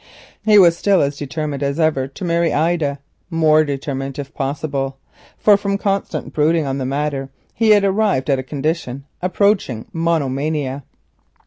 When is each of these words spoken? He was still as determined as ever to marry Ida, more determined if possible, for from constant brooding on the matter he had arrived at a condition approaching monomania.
He 0.43 0.57
was 0.57 0.75
still 0.75 0.99
as 1.03 1.15
determined 1.15 1.61
as 1.61 1.79
ever 1.79 2.07
to 2.07 2.25
marry 2.25 2.51
Ida, 2.51 2.97
more 3.29 3.63
determined 3.63 4.17
if 4.17 4.33
possible, 4.33 4.97
for 5.37 5.57
from 5.57 5.77
constant 5.77 6.33
brooding 6.33 6.65
on 6.65 6.79
the 6.79 6.87
matter 6.87 7.29
he 7.53 7.69
had 7.69 7.83
arrived 7.83 8.27
at 8.27 8.39
a 8.39 8.43
condition 8.43 9.05
approaching 9.21 9.85
monomania. 9.93 10.83